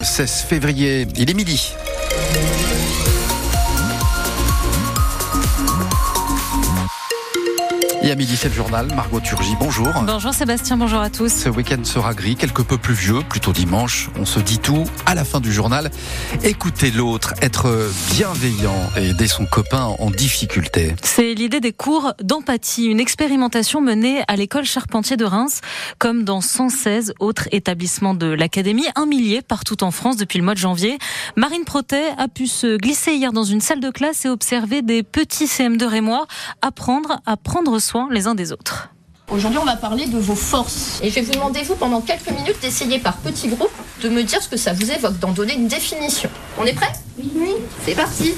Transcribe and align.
16 0.00 0.42
février, 0.42 1.08
il 1.16 1.28
est 1.28 1.34
midi. 1.34 1.74
Et 8.08 8.12
à 8.12 8.14
midi, 8.14 8.38
c'est 8.38 8.48
le 8.48 8.54
journal. 8.54 8.86
Margot 8.96 9.20
Turgy, 9.20 9.54
bonjour. 9.60 9.92
Bonjour 10.06 10.32
Sébastien, 10.32 10.78
bonjour 10.78 11.00
à 11.00 11.10
tous. 11.10 11.30
Ce 11.30 11.50
week-end 11.50 11.84
sera 11.84 12.14
gris, 12.14 12.36
quelque 12.36 12.62
peu 12.62 12.78
pluvieux, 12.78 13.20
plutôt 13.20 13.52
dimanche. 13.52 14.08
On 14.18 14.24
se 14.24 14.40
dit 14.40 14.58
tout 14.58 14.84
à 15.04 15.14
la 15.14 15.26
fin 15.26 15.40
du 15.40 15.52
journal. 15.52 15.90
Écouter 16.42 16.90
l'autre, 16.90 17.34
être 17.42 17.68
bienveillant 18.14 18.80
et 18.96 19.10
aider 19.10 19.26
son 19.26 19.44
copain 19.44 19.94
en 19.98 20.10
difficulté. 20.10 20.96
C'est 21.02 21.34
l'idée 21.34 21.60
des 21.60 21.74
cours 21.74 22.14
d'empathie, 22.22 22.86
une 22.86 22.98
expérimentation 22.98 23.82
menée 23.82 24.22
à 24.26 24.36
l'école 24.36 24.64
Charpentier 24.64 25.18
de 25.18 25.26
Reims, 25.26 25.60
comme 25.98 26.24
dans 26.24 26.40
116 26.40 27.12
autres 27.20 27.46
établissements 27.52 28.14
de 28.14 28.28
l'académie, 28.28 28.86
un 28.96 29.04
millier 29.04 29.42
partout 29.42 29.84
en 29.84 29.90
France 29.90 30.16
depuis 30.16 30.38
le 30.38 30.46
mois 30.46 30.54
de 30.54 30.60
janvier. 30.60 30.96
Marine 31.36 31.66
Protet 31.66 32.14
a 32.16 32.28
pu 32.28 32.46
se 32.46 32.78
glisser 32.78 33.12
hier 33.12 33.34
dans 33.34 33.44
une 33.44 33.60
salle 33.60 33.80
de 33.80 33.90
classe 33.90 34.24
et 34.24 34.30
observer 34.30 34.80
des 34.80 35.02
petits 35.02 35.44
CM2 35.44 35.84
rémois 35.84 36.26
apprendre 36.62 37.20
à 37.26 37.36
prendre 37.36 37.78
soin 37.78 37.97
les 38.06 38.26
uns 38.26 38.34
des 38.34 38.52
autres. 38.52 38.90
Aujourd'hui, 39.30 39.58
on 39.58 39.66
va 39.66 39.76
parler 39.76 40.06
de 40.06 40.18
vos 40.18 40.34
forces. 40.34 41.00
Et 41.02 41.10
je 41.10 41.16
vais 41.16 41.20
vous 41.20 41.32
demander, 41.32 41.62
vous, 41.62 41.74
pendant 41.74 42.00
quelques 42.00 42.30
minutes, 42.30 42.56
d'essayer 42.62 42.98
par 42.98 43.18
petits 43.18 43.48
groupes 43.48 43.68
de 44.02 44.08
me 44.08 44.22
dire 44.22 44.42
ce 44.42 44.48
que 44.48 44.56
ça 44.56 44.72
vous 44.72 44.90
évoque, 44.90 45.18
d'en 45.18 45.32
donner 45.32 45.54
une 45.54 45.68
définition. 45.68 46.30
On 46.58 46.64
est 46.64 46.72
prêt 46.72 46.92
Oui. 47.18 47.52
C'est 47.84 47.94
parti. 47.94 48.34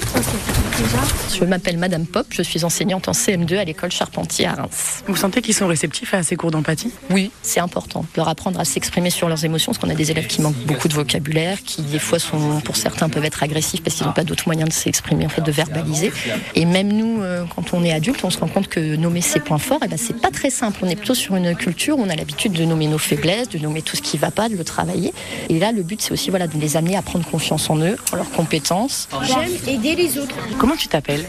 Je 1.33 1.45
m'appelle 1.45 1.77
Madame 1.77 2.05
Pop, 2.05 2.25
je 2.31 2.41
suis 2.41 2.65
enseignante 2.65 3.07
en 3.07 3.11
CM2 3.11 3.57
à 3.57 3.63
l'école 3.63 3.91
Charpentier 3.91 4.47
à 4.47 4.53
Reims. 4.53 5.03
Vous 5.07 5.15
sentez 5.15 5.41
qu'ils 5.41 5.53
sont 5.53 5.67
réceptifs 5.67 6.13
à 6.13 6.23
ces 6.23 6.35
cours 6.35 6.51
d'empathie? 6.51 6.91
Oui, 7.09 7.31
c'est 7.41 7.59
important. 7.59 8.05
Leur 8.15 8.27
apprendre 8.27 8.59
à 8.59 8.65
s'exprimer 8.65 9.11
sur 9.11 9.29
leurs 9.29 9.45
émotions, 9.45 9.71
parce 9.71 9.81
qu'on 9.83 9.89
a 9.89 9.95
des 9.95 10.11
élèves 10.11 10.27
qui 10.27 10.41
manquent 10.41 10.65
beaucoup 10.65 10.87
de 10.87 10.93
vocabulaire, 10.93 11.61
qui 11.63 11.83
des 11.83 11.99
fois 11.99 12.19
sont, 12.19 12.59
pour 12.61 12.75
certains, 12.75 13.09
peuvent 13.09 13.25
être 13.25 13.43
agressifs 13.43 13.83
parce 13.83 13.95
qu'ils 13.95 14.07
n'ont 14.07 14.13
pas 14.13 14.23
d'autres 14.23 14.47
moyens 14.47 14.69
de 14.69 14.73
s'exprimer, 14.73 15.25
en 15.25 15.29
fait, 15.29 15.41
de 15.41 15.51
verbaliser. 15.51 16.11
Et 16.55 16.65
même 16.65 16.91
nous, 16.91 17.21
euh, 17.21 17.45
quand 17.55 17.73
on 17.73 17.83
est 17.83 17.93
adulte, 17.93 18.23
on 18.23 18.29
se 18.29 18.39
rend 18.39 18.47
compte 18.47 18.67
que 18.67 18.95
nommer 18.95 19.21
ses 19.21 19.39
points 19.39 19.59
forts, 19.59 19.79
eh 19.85 19.87
ben, 19.87 19.97
c'est 19.97 20.19
pas 20.19 20.31
très 20.31 20.49
simple. 20.49 20.80
On 20.81 20.87
est 20.87 20.95
plutôt 20.95 21.13
sur 21.13 21.35
une 21.35 21.55
culture 21.55 21.97
où 21.97 22.01
on 22.01 22.09
a 22.09 22.15
l'habitude 22.15 22.53
de 22.53 22.65
nommer 22.65 22.87
nos 22.87 22.97
faiblesses, 22.97 23.49
de 23.49 23.59
nommer 23.59 23.81
tout 23.81 23.95
ce 23.95 24.01
qui 24.01 24.17
va 24.17 24.31
pas, 24.31 24.49
de 24.49 24.55
le 24.55 24.63
travailler. 24.63 25.13
Et 25.49 25.59
là, 25.59 25.71
le 25.71 25.83
but, 25.83 26.01
c'est 26.01 26.11
aussi 26.11 26.29
voilà, 26.29 26.47
de 26.47 26.57
les 26.57 26.77
amener 26.77 26.95
à 26.95 27.01
prendre 27.01 27.25
confiance 27.25 27.69
en 27.69 27.77
eux, 27.77 27.95
en 28.11 28.15
leurs 28.15 28.31
compétences. 28.31 29.07
J'aime 29.23 29.51
aider 29.67 29.95
les 29.95 30.17
autres. 30.17 30.35
Comment 30.57 30.75
tu 30.75 30.87
t'appelles? 30.87 31.25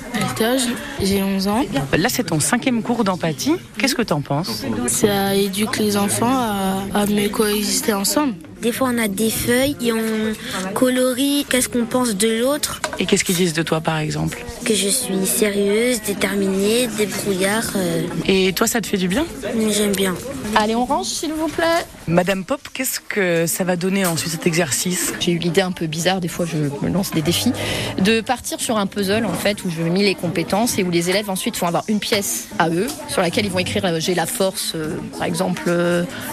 J'ai 1.03 1.22
11 1.22 1.48
ans. 1.48 1.64
Là, 1.97 2.09
c'est 2.09 2.25
ton 2.25 2.41
cinquième 2.41 2.83
cours 2.83 3.05
d'empathie. 3.05 3.55
Qu'est-ce 3.78 3.94
que 3.94 4.03
t'en 4.03 4.20
penses? 4.20 4.64
Ça 4.86 5.34
éduque 5.34 5.78
les 5.78 5.97
enfants 5.97 6.34
à, 6.34 6.83
à 6.94 7.06
mieux 7.06 7.28
coexister 7.28 7.92
ensemble. 7.92 8.34
Des 8.62 8.70
fois, 8.70 8.91
on 8.94 8.98
a 8.98 9.08
des 9.08 9.28
feuilles 9.28 9.77
et 9.80 9.92
on 9.92 10.34
colorie 10.72 11.44
qu'est-ce 11.48 11.68
qu'on 11.68 11.84
pense 11.84 12.14
de 12.16 12.41
l'autre. 12.41 12.80
Et 13.00 13.06
qu'est-ce 13.06 13.24
qu'ils 13.24 13.34
disent 13.34 13.54
de 13.54 13.62
toi, 13.64 13.80
par 13.80 13.98
exemple 13.98 14.38
Que 14.64 14.72
je 14.72 14.86
suis 14.86 15.27
sérieuse, 15.27 16.00
déterminée, 16.06 16.86
débrouillard. 16.96 17.64
euh, 17.74 18.02
Et 18.24 18.52
toi, 18.52 18.69
ça 18.69 18.80
te 18.80 18.86
fait 18.86 18.98
du 18.98 19.08
bien 19.08 19.27
J'aime 19.70 19.91
bien. 19.96 20.14
Allez, 20.54 20.77
on 20.77 20.84
range, 20.84 21.06
s'il 21.06 21.32
vous 21.32 21.48
plaît. 21.48 21.64
Madame 22.06 22.44
Pop, 22.44 22.60
qu'est-ce 22.72 23.00
que 23.00 23.46
ça 23.46 23.64
va 23.64 23.74
donner 23.74 24.06
ensuite 24.06 24.30
cet 24.30 24.46
exercice? 24.46 25.12
J'ai 25.19 25.32
eu 25.32 25.38
l'idée 25.38 25.60
un 25.62 25.72
peu 25.72 25.86
bizarre, 25.86 26.20
des 26.20 26.28
fois 26.28 26.47
je 26.47 26.56
me 26.84 26.92
lance 26.92 27.10
des 27.10 27.22
défis, 27.22 27.52
de 27.98 28.20
partir 28.20 28.60
sur 28.60 28.76
un 28.76 28.86
puzzle 28.86 29.24
en 29.24 29.32
fait 29.32 29.64
où 29.64 29.70
je 29.70 29.82
mets 29.82 30.02
les 30.02 30.14
compétences 30.14 30.78
et 30.78 30.82
où 30.84 30.91
les 30.91 31.10
élèves 31.10 31.30
ensuite 31.30 31.56
vont 31.58 31.66
avoir 31.69 31.84
une 31.88 32.00
pièce 32.00 32.48
à 32.58 32.69
eux 32.69 32.86
sur 33.08 33.22
laquelle 33.22 33.47
ils 33.47 33.50
vont 33.52 33.60
écrire 33.60 33.84
euh, 33.86 33.98
j'ai 34.00 34.14
la 34.14 34.26
force, 34.26 34.72
euh, 34.74 34.97
par 35.19 35.24
exemple 35.26 35.70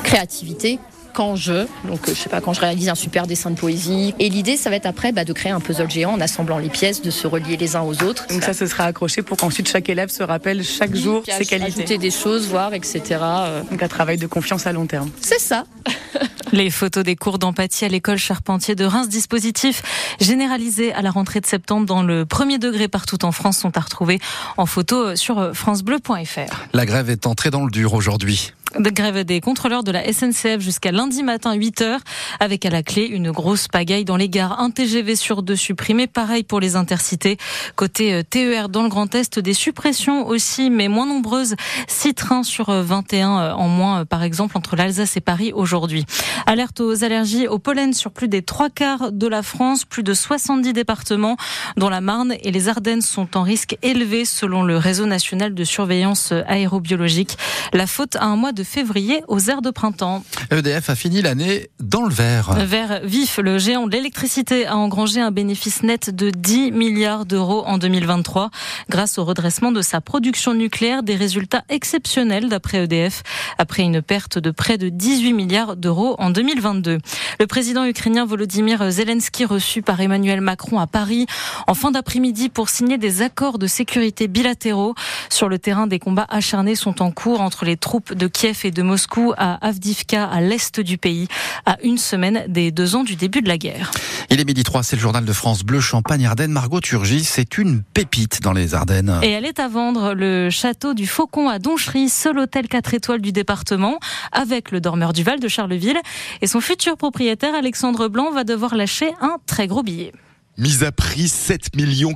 créativité. 0.04 0.80
Quand 1.20 1.36
je, 1.36 1.66
donc 1.84 2.08
euh, 2.08 2.14
je 2.14 2.14
sais 2.14 2.30
pas, 2.30 2.40
quand 2.40 2.54
je 2.54 2.62
réalise 2.62 2.88
un 2.88 2.96
super 2.96 3.28
dessin 3.28 3.52
de 3.52 3.58
poésie. 3.58 4.16
Et 4.20 4.30
l'idée, 4.30 4.56
ça 4.56 4.70
va 4.70 4.78
être 4.78 4.86
après 4.86 5.12
bah, 5.12 5.26
de 5.26 5.34
créer 5.34 5.52
un 5.52 5.60
puzzle 5.60 5.92
géant 5.92 6.14
en 6.14 6.22
assemblant 6.22 6.60
les 6.60 6.70
pièces, 6.70 7.02
de 7.02 7.12
se 7.12 7.28
relier 7.28 7.58
les 7.58 7.76
uns 7.76 7.82
aux 7.82 8.04
autres. 8.04 8.26
Donc 8.30 8.42
ça, 8.42 8.54
ce 8.54 8.66
sera 8.66 8.86
accroché 8.86 9.22
pour 9.22 9.36
qu'ensuite 9.36 9.68
chaque 9.68 9.90
élève 9.90 10.08
se 10.08 10.24
rappelle 10.24 10.64
chaque 10.64 10.96
jour 10.96 11.24
ses 11.26 11.44
qualités. 11.44 11.82
Ajouter 11.82 11.98
des 11.98 12.10
choses, 12.10 12.48
voir, 12.48 12.74
etc. 12.74 13.02
euh, 13.22 13.64
Donc 13.70 13.84
un 13.84 13.90
travail 13.90 14.18
de 14.18 14.28
confiance 14.28 14.66
à 14.66 14.72
long 14.72 14.86
terme. 14.86 15.10
C'est 15.20 15.42
ça. 15.42 15.66
Les 16.54 16.70
photos 16.70 17.04
des 17.04 17.18
cours 17.18 17.38
d'empathie 17.38 17.84
à 17.84 17.90
l'école 17.90 18.18
Charpentier 18.18 18.76
de 18.76 18.86
Reims, 18.86 19.10
dispositif 19.10 20.16
généralisé 20.22 20.94
à 20.94 21.02
la 21.02 21.12
rentrée 21.12 21.42
de 21.42 21.46
septembre 21.46 21.86
dans 21.86 22.02
le 22.02 22.26
premier 22.26 22.60
degré 22.60 22.88
partout 22.88 23.26
en 23.26 23.34
France, 23.34 23.58
sont 23.58 23.78
à 23.78 23.82
retrouver 23.82 24.20
en 24.56 24.66
photo 24.66 25.18
sur 25.18 25.54
francebleu.fr. 25.54 26.68
La 26.74 26.86
grève 26.86 27.10
est 27.10 27.28
entrée 27.28 27.52
dans 27.52 27.66
le 27.66 27.72
dur 27.72 27.94
aujourd'hui. 27.94 28.54
De 28.78 28.90
grève 28.90 29.24
des 29.24 29.42
contrôleurs 29.42 29.84
de 29.84 29.92
la 29.92 30.12
SNCF 30.12 30.60
jusqu'à 30.60 30.92
lundi 30.92 31.24
matin 31.24 31.56
8h 31.56 32.00
avec 32.40 32.66
à 32.66 32.70
la 32.70 32.84
clé 32.84 33.06
une 33.06 33.32
grosse 33.32 33.68
pagaille 33.68 34.06
dans 34.06 34.18
les 34.18 34.30
gares. 34.30 34.60
Un 34.60 34.70
TGV 34.70 35.16
sur 35.16 35.42
deux 35.42 35.56
supprimé, 35.56 36.08
pareil 36.08 36.44
pour 36.44 36.60
les 36.60 36.76
intercités. 36.76 37.38
Côté 37.76 38.14
euh, 38.14 38.24
TER 38.24 38.70
dans 38.70 38.84
le 38.84 38.90
Grand 38.90 39.14
Est, 39.16 39.40
des 39.40 39.54
suppressions 39.54 40.28
aussi, 40.28 40.70
mais 40.70 40.88
moins 40.88 41.06
nombreuses. 41.06 41.56
6 41.88 42.14
trains 42.14 42.44
sur 42.44 42.70
euh, 42.70 42.84
21 42.84 43.40
euh, 43.40 43.52
en 43.54 43.68
moins, 43.68 44.02
euh, 44.02 44.06
par 44.06 44.24
exemple, 44.24 44.58
entre 44.58 44.76
l'Alsace 44.76 45.18
et 45.18 45.22
Paris 45.22 45.52
aujourd'hui. 45.54 46.06
Alerte 46.46 46.80
aux 46.80 47.04
allergies 47.04 47.48
au 47.48 47.60
pollen 47.60 47.94
sur 47.94 48.12
plus 48.12 48.28
des 48.28 48.42
trois 48.42 48.70
quarts 48.70 49.12
de 49.12 49.28
la 49.28 49.44
France, 49.44 49.86
plus 49.86 50.04
de 50.04 50.14
70 50.14 50.74
départements, 50.74 51.38
dont 51.78 51.90
la 51.90 52.02
Marne 52.02 52.36
et 52.44 52.52
les 52.52 52.70
Ardennes 52.70 53.02
sont 53.02 53.38
en 53.38 53.42
risque 53.42 53.78
élevé 53.82 54.26
selon 54.26 54.64
le 54.64 54.78
réseau 54.78 55.06
national 55.06 55.54
de 55.54 55.64
surveillance 55.64 56.34
aérobiologique. 56.48 57.38
La 57.74 57.88
faute 57.88 58.16
à 58.16 58.26
un 58.26 58.36
mois 58.36 58.52
de 58.52 58.59
février 58.64 59.24
aux 59.28 59.40
aires 59.50 59.62
de 59.62 59.70
printemps. 59.70 60.24
EDF 60.52 60.90
a 60.90 60.96
fini 60.96 61.22
l'année 61.22 61.70
dans 61.80 62.04
le 62.04 62.14
vert. 62.14 62.52
Vert 62.66 63.02
vif, 63.04 63.38
le 63.38 63.58
géant 63.58 63.88
de 63.88 63.92
l'électricité 63.92 64.66
a 64.66 64.78
engrangé 64.78 65.22
un 65.22 65.32
bénéfice 65.32 65.84
net 65.84 66.10
de 66.10 66.30
10 66.30 66.72
milliards 66.72 67.26
d'euros 67.26 67.64
en 67.66 67.78
2023 67.78 68.50
grâce 68.90 69.18
au 69.18 69.26
redressement 69.26 69.72
de 69.72 69.82
sa 69.82 70.02
production 70.02 70.54
nucléaire, 70.54 71.04
des 71.04 71.16
résultats 71.16 71.64
exceptionnels 71.70 72.50
d'après 72.50 72.84
EDF, 72.84 73.24
après 73.58 73.84
une 73.84 74.02
perte 74.02 74.38
de 74.38 74.52
près 74.52 74.78
de 74.78 74.90
18 74.90 75.34
milliards 75.34 75.76
d'euros 75.76 76.16
en 76.20 76.30
2022. 76.30 77.00
Le 77.40 77.48
président 77.48 77.86
ukrainien 77.86 78.26
Volodymyr 78.26 78.92
Zelensky 78.92 79.46
reçu 79.46 79.82
par 79.82 80.00
Emmanuel 80.02 80.42
Macron 80.42 80.80
à 80.80 80.88
Paris 80.88 81.26
en 81.68 81.74
fin 81.74 81.92
d'après-midi 81.92 82.50
pour 82.50 82.70
signer 82.70 82.98
des 82.98 83.22
accords 83.22 83.60
de 83.60 83.68
sécurité 83.68 84.28
bilatéraux. 84.28 84.96
Sur 85.30 85.50
le 85.50 85.60
terrain, 85.60 85.88
des 85.88 86.00
combats 86.00 86.28
acharnés 86.30 86.76
sont 86.76 87.02
en 87.02 87.12
cours 87.12 87.42
entre 87.42 87.66
les 87.66 87.78
troupes 87.78 88.14
de 88.14 88.28
Kiev 88.28 88.49
et 88.64 88.72
de 88.72 88.82
Moscou 88.82 89.34
à 89.38 89.66
Avdivka, 89.66 90.26
à 90.26 90.42
l'est 90.42 90.80
du 90.80 90.98
pays, 90.98 91.28
à 91.66 91.78
une 91.84 91.98
semaine 92.00 92.46
des 92.48 92.72
deux 92.72 92.96
ans 92.96 93.04
du 93.04 93.16
début 93.16 93.42
de 93.42 93.48
la 93.48 93.58
guerre. 93.58 93.92
Il 94.32 94.40
est 94.40 94.46
midi 94.46 94.64
3, 94.64 94.82
c'est 94.82 94.96
le 94.96 95.02
journal 95.02 95.24
de 95.24 95.34
France 95.34 95.64
Bleu, 95.64 95.80
Champagne, 95.80 96.26
Ardennes. 96.26 96.52
Margot 96.52 96.82
Turgy, 96.82 97.24
c'est 97.24 97.58
une 97.60 97.84
pépite 97.84 98.42
dans 98.42 98.54
les 98.54 98.74
Ardennes. 98.74 99.20
Et 99.22 99.30
elle 99.30 99.46
est 99.46 99.60
à 99.60 99.68
vendre 99.68 100.14
le 100.16 100.50
château 100.50 100.94
du 100.96 101.06
Faucon 101.06 101.48
à 101.48 101.60
Donchery, 101.60 102.10
seul 102.10 102.40
hôtel 102.40 102.68
4 102.68 102.96
étoiles 102.96 103.22
du 103.22 103.32
département, 103.32 104.00
avec 104.32 104.72
le 104.72 104.82
dormeur 104.82 105.14
du 105.14 105.22
Val 105.22 105.40
de 105.40 105.48
Charleville. 105.48 106.00
Et 106.42 106.48
son 106.48 106.62
futur 106.62 106.98
propriétaire, 106.98 107.54
Alexandre 107.54 108.08
Blanc, 108.08 108.32
va 108.32 108.44
devoir 108.44 108.76
lâcher 108.76 109.12
un 109.22 109.38
très 109.46 109.68
gros 109.68 109.84
billet. 109.84 110.12
Mise 110.58 110.84
à 110.84 110.92
prix 110.92 111.30
7 111.30 111.70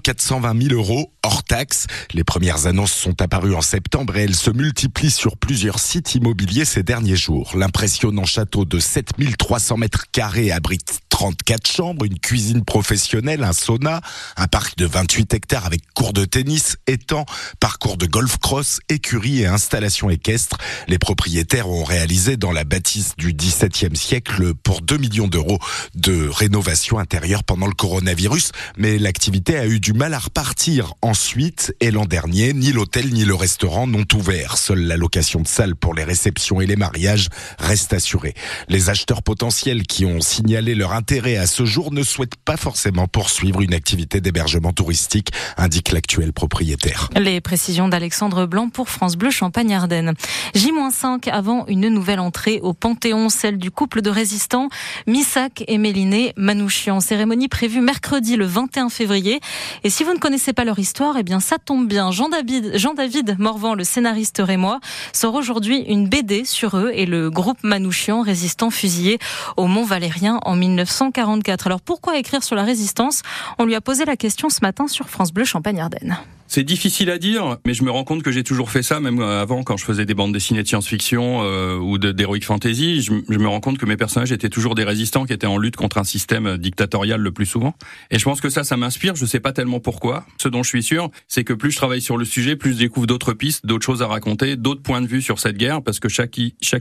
420 0.03 0.67
000 0.69 0.73
euros 0.73 1.12
hors 1.23 1.43
taxe. 1.43 1.87
Les 2.13 2.23
premières 2.23 2.67
annonces 2.67 2.93
sont 2.93 3.21
apparues 3.21 3.55
en 3.55 3.61
septembre 3.61 4.17
et 4.17 4.23
elles 4.23 4.35
se 4.35 4.51
multiplient 4.51 5.11
sur 5.11 5.37
plusieurs 5.37 5.79
sites 5.79 6.15
immobiliers 6.15 6.65
ces 6.65 6.83
derniers 6.83 7.15
jours. 7.15 7.53
L'impressionnant 7.55 8.25
château 8.25 8.65
de 8.65 8.79
7 8.79 9.11
300 9.37 9.77
mètres 9.77 10.05
carrés 10.11 10.51
abrite 10.51 10.99
34 11.09 11.67
chambres, 11.67 12.05
une 12.05 12.19
cuisine 12.19 12.65
professionnelle, 12.65 13.43
un 13.43 13.53
sauna, 13.53 14.01
un 14.35 14.47
parc 14.47 14.77
de 14.77 14.85
28 14.85 15.33
hectares 15.33 15.65
avec 15.65 15.81
cours 15.93 16.11
de 16.11 16.25
tennis, 16.25 16.75
étang, 16.87 17.25
parcours 17.59 17.97
de 17.97 18.05
golf 18.05 18.39
cross, 18.39 18.79
écurie 18.89 19.41
et 19.41 19.45
installation 19.45 20.09
équestre. 20.09 20.57
Les 20.87 20.97
propriétaires 20.97 21.69
ont 21.69 21.83
réalisé 21.83 22.35
dans 22.35 22.51
la 22.51 22.63
bâtisse 22.63 23.15
du 23.15 23.33
XVIIe 23.33 23.95
siècle 23.95 24.53
pour 24.55 24.81
2 24.81 24.97
millions 24.97 25.27
d'euros 25.27 25.59
de 25.95 26.27
rénovation 26.27 26.97
intérieure 26.99 27.43
pendant 27.43 27.67
le 27.67 27.73
coronavirus, 27.73 28.51
mais 28.77 28.97
l'activité 28.97 29.57
a 29.57 29.67
eu 29.67 29.79
du 29.79 29.93
mal 29.93 30.13
à 30.13 30.19
repartir 30.19 30.95
ensuite 31.13 31.75
et 31.79 31.91
l'an 31.91 32.05
dernier, 32.05 32.53
ni 32.53 32.71
l'hôtel 32.71 33.13
ni 33.13 33.23
le 33.23 33.35
restaurant 33.35 33.85
n'ont 33.85 34.07
ouvert. 34.15 34.57
Seule 34.57 34.79
la 34.79 34.97
location 34.97 35.41
de 35.41 35.47
salles 35.47 35.75
pour 35.75 35.93
les 35.93 36.03
réceptions 36.03 36.59
et 36.59 36.65
les 36.65 36.75
mariages 36.75 37.27
reste 37.59 37.93
assurée. 37.93 38.33
Les 38.67 38.89
acheteurs 38.89 39.21
potentiels 39.21 39.83
qui 39.83 40.05
ont 40.05 40.21
signalé 40.21 40.73
leur 40.73 40.91
intérêt 40.93 41.37
à 41.37 41.45
ce 41.45 41.65
jour 41.65 41.93
ne 41.93 42.01
souhaitent 42.01 42.37
pas 42.37 42.57
forcément 42.57 43.07
poursuivre 43.07 43.61
une 43.61 43.75
activité 43.75 44.21
d'hébergement 44.21 44.73
touristique, 44.73 45.29
indique 45.55 45.91
l'actuel 45.91 46.33
propriétaire. 46.33 47.11
Les 47.15 47.41
précisions 47.41 47.87
d'Alexandre 47.87 48.47
Blanc 48.47 48.69
pour 48.69 48.89
France 48.89 49.15
Bleu 49.15 49.29
Champagne-Ardenne. 49.29 50.15
J-5 50.55 51.29
avant 51.29 51.67
une 51.67 51.89
nouvelle 51.89 52.21
entrée 52.21 52.59
au 52.63 52.73
Panthéon, 52.73 53.29
celle 53.29 53.59
du 53.59 53.69
couple 53.69 54.01
de 54.01 54.09
résistants 54.09 54.69
Missak 55.05 55.63
et 55.67 55.77
Méliné 55.77 56.33
Manouchian. 56.37 57.01
Cérémonie 57.01 57.49
prévue 57.49 57.81
mercredi 57.81 58.35
le 58.35 58.47
21 58.47 58.89
février. 58.89 59.41
Et 59.83 59.91
si 59.91 60.03
vous 60.03 60.13
ne 60.13 60.19
connaissez 60.19 60.53
pas 60.53 60.65
leur 60.65 60.79
histoire, 60.79 61.02
eh 61.17 61.23
bien 61.23 61.39
ça 61.39 61.57
tombe 61.57 61.87
bien. 61.87 62.11
Jean-David 62.11 62.77
Jean 62.77 62.93
-David 62.93 63.35
Morvan, 63.37 63.75
le 63.75 63.83
scénariste 63.83 64.41
rémois, 64.43 64.79
sort 65.11 65.33
aujourd'hui 65.35 65.79
une 65.79 66.07
BD 66.07 66.45
sur 66.45 66.77
eux 66.77 66.91
et 66.93 67.05
le 67.05 67.29
groupe 67.29 67.57
Manouchian, 67.63 68.21
résistant 68.21 68.69
fusillé 68.69 69.19
au 69.57 69.67
Mont 69.67 69.83
Valérien 69.83 70.39
en 70.45 70.55
1944. 70.55 71.67
Alors 71.67 71.81
pourquoi 71.81 72.17
écrire 72.17 72.43
sur 72.43 72.55
la 72.55 72.63
résistance? 72.63 73.21
On 73.59 73.65
lui 73.65 73.75
a 73.75 73.81
posé 73.81 74.05
la 74.05 74.15
question 74.15 74.49
ce 74.49 74.59
matin 74.61 74.87
sur 74.87 75.09
France 75.09 75.33
Bleu 75.33 75.45
Champagne-Ardenne. 75.45 76.17
C'est 76.47 76.63
difficile 76.63 77.09
à 77.09 77.17
dire, 77.17 77.57
mais 77.65 77.73
je 77.73 77.83
me 77.83 77.89
rends 77.89 78.03
compte 78.03 78.21
que 78.21 78.31
j'ai 78.31 78.43
toujours 78.43 78.69
fait 78.69 78.83
ça, 78.83 78.99
même 78.99 79.21
avant 79.21 79.63
quand 79.63 79.77
je 79.77 79.85
faisais 79.85 80.05
des 80.05 80.13
bandes 80.13 80.33
dessinées 80.33 80.61
de 80.61 80.67
science-fiction 80.67 81.41
euh, 81.43 81.77
ou 81.77 81.97
d'heroic 81.97 82.41
fantasy. 82.41 83.01
Je, 83.01 83.11
me 83.11 83.47
rends 83.47 83.59
compte 83.59 83.77
que 83.77 83.85
mes 83.85 83.97
personnages 83.97 84.31
étaient 84.31 84.49
toujours 84.49 84.75
des 84.75 84.83
résistants 84.83 85.25
qui 85.25 85.33
étaient 85.33 85.47
en 85.47 85.57
lutte 85.57 85.75
contre 85.75 85.97
un 85.97 86.03
système 86.03 86.57
dictatorial 86.57 87.19
le 87.19 87.31
plus 87.31 87.45
souvent. 87.45 87.73
Et 88.11 88.19
je 88.19 88.23
pense 88.23 88.39
que 88.39 88.49
ça, 88.49 88.63
ça 88.63 88.77
m'inspire. 88.77 89.15
Je 89.15 89.25
sais 89.25 89.39
pas 89.39 89.51
tellement 89.51 89.79
pourquoi. 89.79 90.25
Ce 90.37 90.47
dont 90.47 90.63
je 90.63 90.69
suis 90.69 90.83
sûr, 90.83 91.09
c'est 91.27 91.43
que 91.43 91.53
plus 91.53 91.71
je 91.71 91.77
travaille 91.77 92.01
sur 92.01 92.17
le 92.17 92.25
sujet, 92.25 92.55
plus 92.55 92.73
je 92.73 92.77
découvre 92.79 93.07
d'autres 93.07 93.33
pistes, 93.33 93.65
d'autres 93.65 93.85
choses 93.85 94.01
à 94.01 94.07
raconter, 94.07 94.55
d'autres 94.55 94.83
points 94.83 95.01
de 95.01 95.07
vue 95.07 95.21
sur 95.21 95.39
cette 95.39 95.57
guerre, 95.57 95.81
parce 95.81 95.99
que 95.99 96.09
chaque 96.09 96.37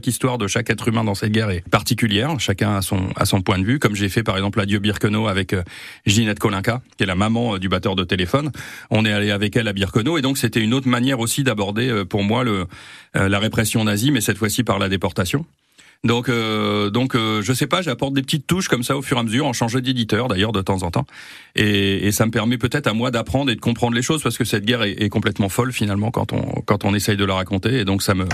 histoire 0.07 0.37
de 0.37 0.47
chaque 0.47 0.69
être 0.69 0.87
humain 0.87 1.03
dans 1.03 1.15
cette 1.15 1.31
guerre 1.31 1.49
est 1.49 1.67
particulière. 1.69 2.39
Chacun 2.39 2.75
a 2.75 2.81
son 2.81 3.09
a 3.15 3.25
son 3.25 3.41
point 3.41 3.59
de 3.59 3.65
vue, 3.65 3.79
comme 3.79 3.95
j'ai 3.95 4.09
fait 4.09 4.23
par 4.23 4.35
exemple 4.35 4.59
Adieu 4.59 4.79
Birkenau 4.79 5.27
avec 5.27 5.53
euh, 5.53 5.63
Ginette 6.05 6.39
Kolinka, 6.39 6.81
qui 6.97 7.03
est 7.03 7.07
la 7.07 7.15
maman 7.15 7.55
euh, 7.55 7.59
du 7.59 7.69
batteur 7.69 7.95
de 7.95 8.03
téléphone. 8.03 8.51
On 8.89 9.05
est 9.05 9.11
allé 9.11 9.31
avec 9.31 9.52
à 9.55 9.73
Birkenau 9.73 10.17
et 10.17 10.21
donc 10.21 10.37
c'était 10.37 10.61
une 10.61 10.73
autre 10.73 10.87
manière 10.87 11.19
aussi 11.19 11.43
d'aborder 11.43 11.89
euh, 11.89 12.05
pour 12.05 12.23
moi 12.23 12.43
le, 12.43 12.65
la 13.13 13.39
répression 13.39 13.83
nazie, 13.83 14.11
mais 14.11 14.21
cette 14.21 14.37
fois-ci 14.37 14.63
par 14.63 14.79
la 14.79 14.89
déportation. 14.89 15.45
Donc, 16.05 16.27
euh, 16.27 16.89
donc, 16.89 17.15
euh, 17.15 17.41
je 17.41 17.53
sais 17.53 17.65
pas, 17.65 17.81
j'apporte 17.81 18.13
des 18.13 18.21
petites 18.21 18.45
touches 18.45 18.67
comme 18.67 18.83
ça 18.83 18.97
au 18.97 19.01
fur 19.01 19.15
et 19.15 19.21
à 19.21 19.23
mesure, 19.23 19.45
en 19.45 19.53
changeant 19.53 19.79
d'éditeur 19.79 20.27
d'ailleurs 20.27 20.51
de 20.51 20.61
temps 20.61 20.83
en 20.83 20.91
temps, 20.91 21.05
et, 21.55 22.05
et 22.05 22.11
ça 22.11 22.25
me 22.25 22.31
permet 22.31 22.57
peut-être 22.57 22.87
à 22.87 22.93
moi 22.93 23.09
d'apprendre 23.09 23.49
et 23.49 23.55
de 23.55 23.61
comprendre 23.61 23.95
les 23.95 24.01
choses 24.01 24.21
parce 24.21 24.37
que 24.37 24.43
cette 24.43 24.65
guerre 24.65 24.83
est, 24.83 25.01
est, 25.01 25.07
complètement 25.07 25.47
folle 25.47 25.71
finalement 25.71 26.11
quand 26.11 26.33
on 26.33 26.61
quand 26.65 26.83
on 26.83 26.93
essaye 26.93 27.15
de 27.15 27.23
la 27.23 27.35
raconter, 27.35 27.79
et 27.79 27.85
donc 27.85 28.03
ça 28.03 28.15
me 28.15 28.25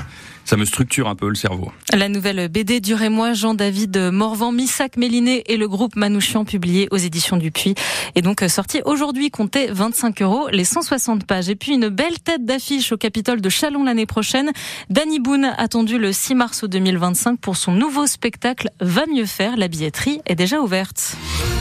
ça 0.45 0.57
me 0.57 0.65
structure 0.65 1.07
un 1.07 1.13
peu 1.13 1.29
le 1.29 1.35
cerveau. 1.35 1.71
La 1.93 2.09
nouvelle 2.09 2.49
BD 2.49 2.79
du 2.79 2.95
Rémois 2.95 3.33
Jean-David 3.33 4.09
Morvan, 4.11 4.51
Missac 4.51 4.97
Méliné 4.97 5.43
et 5.45 5.55
le 5.55 5.67
groupe 5.67 5.95
Manouchian 5.95 6.45
publié 6.45 6.87
aux 6.89 6.97
éditions 6.97 7.37
du 7.37 7.51
Puy, 7.51 7.75
et 8.15 8.23
donc 8.23 8.43
sorti 8.47 8.81
aujourd'hui, 8.85 9.29
comptait 9.29 9.67
25 9.71 10.23
euros 10.23 10.47
les 10.51 10.63
160 10.63 11.27
pages, 11.27 11.49
et 11.49 11.55
puis 11.55 11.73
une 11.73 11.89
belle 11.89 12.19
tête 12.19 12.45
d'affiche 12.45 12.91
au 12.93 12.97
Capitole 12.97 13.41
de 13.41 13.49
Chalon 13.49 13.83
l'année 13.83 14.07
prochaine. 14.07 14.49
Danny 14.89 15.19
Boone 15.19 15.53
attendu 15.59 15.99
le 15.99 16.11
6 16.11 16.33
mars 16.33 16.63
2025 16.63 17.39
pour 17.39 17.58
son 17.59 17.73
nouveau 17.73 18.07
spectacle 18.07 18.69
Va 18.79 19.05
mieux 19.05 19.25
faire. 19.25 19.57
La 19.57 19.67
billetterie 19.67 20.21
est 20.25 20.35
déjà 20.35 20.61
ouverte. 20.61 21.15